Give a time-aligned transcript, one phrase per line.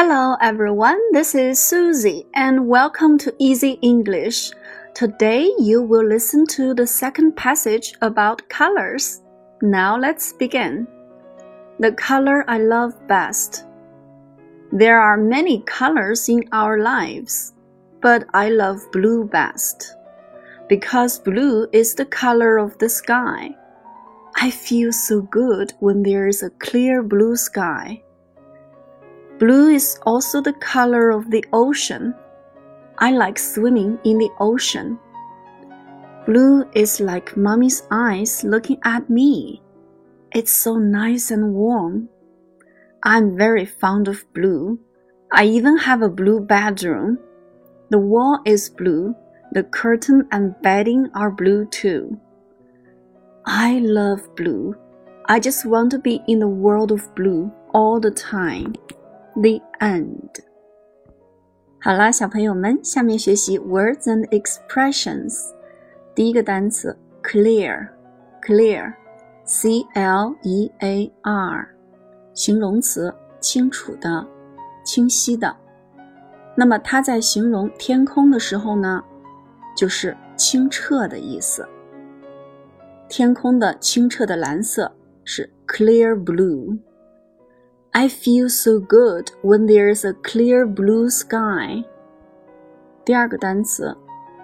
[0.00, 4.52] Hello everyone, this is Susie and welcome to Easy English.
[4.94, 9.22] Today you will listen to the second passage about colors.
[9.60, 10.86] Now let's begin.
[11.80, 13.64] The color I love best.
[14.70, 17.54] There are many colors in our lives,
[18.00, 19.96] but I love blue best.
[20.68, 23.50] Because blue is the color of the sky.
[24.36, 28.04] I feel so good when there is a clear blue sky.
[29.38, 32.14] Blue is also the color of the ocean.
[32.98, 34.98] I like swimming in the ocean.
[36.26, 39.62] Blue is like mommy's eyes looking at me.
[40.32, 42.08] It's so nice and warm.
[43.04, 44.80] I'm very fond of blue.
[45.32, 47.18] I even have a blue bedroom.
[47.90, 49.14] The wall is blue.
[49.52, 52.18] The curtain and bedding are blue too.
[53.46, 54.74] I love blue.
[55.26, 58.74] I just want to be in the world of blue all the time.
[59.40, 60.40] The end。
[61.80, 65.52] 好啦，小朋友们，下面学习 words and expressions。
[66.12, 71.68] 第一个单词 clear，clear，c l e a r，
[72.34, 74.26] 形容词，清楚的、
[74.84, 75.56] 清晰的。
[76.56, 79.00] 那么它在形容天空的时候呢，
[79.76, 81.64] 就是清澈的意思。
[83.08, 86.76] 天空的清澈的蓝色是 clear blue。
[87.91, 91.83] I feel so good when there's a clear blue sky.
[93.05, 93.95] 第二个单词，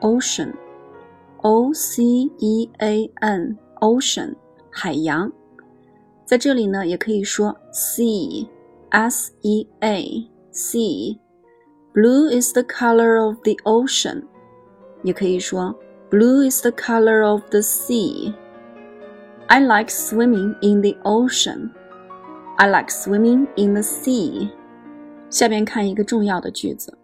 [0.00, 4.36] ocean，o c e a n，ocean，
[4.70, 5.32] 海洋。
[6.24, 14.22] 在这里呢，也可以说 sea，s e a，sea。Blue is the color of the ocean，
[15.02, 15.74] 也可以说
[16.10, 21.70] blue is the color of the sea。I like swimming in the ocean。
[22.56, 24.50] I like swimming in the sea.
[25.30, 26.96] 下面看一个重要的句子：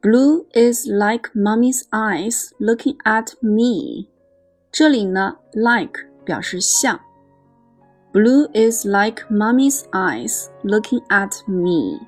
[0.00, 4.08] Blue is like mommy's eyes looking at me。
[4.72, 6.98] 这里呢，like 表示像。
[8.12, 12.00] Blue is like mommy's eyes looking at me。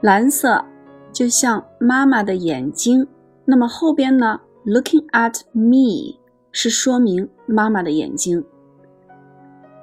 [0.00, 0.64] 蓝色
[1.12, 3.06] 就像妈妈的眼睛。
[3.44, 6.18] 那么后边呢，looking at me
[6.50, 8.44] 是说明妈妈的眼睛。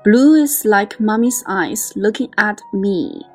[0.07, 3.25] Blue is like mommy's eyes looking at me.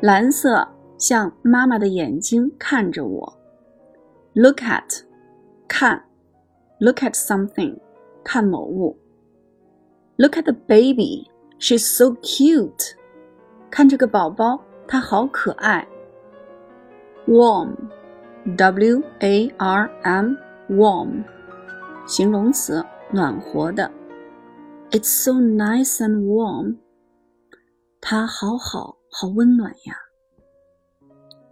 [0.00, 3.38] 蓝色像妈妈的眼睛看着我。
[4.34, 5.02] Look at，
[5.68, 6.02] 看，
[6.78, 7.78] look at something，
[8.22, 8.98] 看某物。
[10.16, 11.28] Look at the baby,
[11.58, 12.94] she's so cute.
[13.70, 15.86] 看这个宝宝，她好可爱。
[17.26, 17.76] Warm,
[18.56, 20.34] W A R M,
[20.68, 21.24] warm，
[22.06, 23.90] 形容词，暖和的。
[24.90, 26.76] it's so nice and warm.
[28.00, 29.94] 它好好，好温暖呀。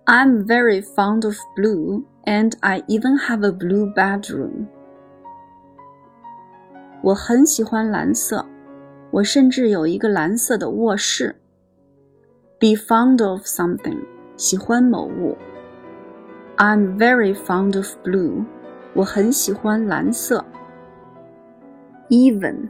[0.07, 4.67] I'm very fond of blue, and I even have a blue bedroom.
[7.03, 8.45] 我很喜欢蓝色，
[9.11, 11.37] 我甚至有一个蓝色的卧室。
[12.59, 14.05] Be fond of something，
[14.37, 15.39] 喜欢某物。
[16.57, 18.45] I'm very fond of blue，
[18.95, 20.45] 我很喜欢蓝色。
[22.09, 22.69] Even。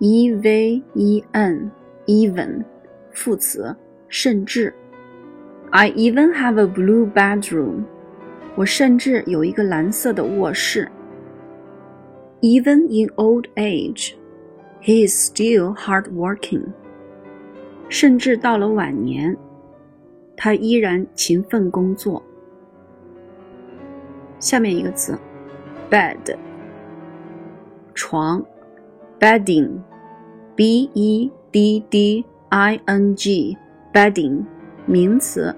[0.00, 1.70] e v e n
[2.06, 2.64] even
[3.12, 3.74] 副词，
[4.08, 4.74] 甚至。
[5.70, 7.84] I even have a blue bedroom。
[8.54, 10.88] 我甚至有一个蓝色的卧室。
[12.40, 14.14] Even in old age,
[14.82, 16.64] he is still hardworking。
[17.88, 19.36] 甚至到了晚年，
[20.36, 22.22] 他依然勤奋工作。
[24.38, 25.18] 下面一个词，
[25.90, 26.36] bed，
[27.94, 28.44] 床，
[29.18, 29.78] bedding。
[30.54, 33.56] b e d d i n g
[33.92, 34.44] bedding
[34.86, 35.54] 名词，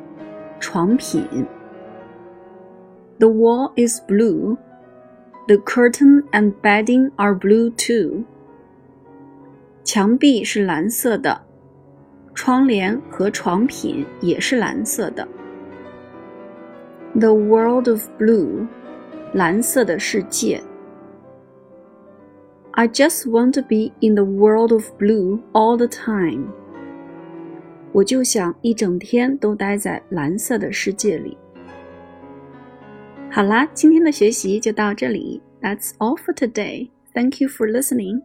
[0.58, 1.26] 床品。
[3.18, 4.56] The wall is blue.
[5.46, 8.24] The curtain and bedding are blue too.
[9.82, 11.40] 墙壁是蓝色的，
[12.34, 15.26] 窗帘和床品也是蓝色的。
[17.14, 18.66] The world of blue，
[19.32, 20.62] 蓝色的世界。
[22.72, 26.46] I just want to be in the world of blue all the time.
[27.92, 31.36] 我就想一整天都待在蓝色的世界里。
[33.30, 35.42] 好啦，今天的学习就到这里。
[35.60, 36.90] That's all for today.
[37.14, 38.22] Thank you for listening.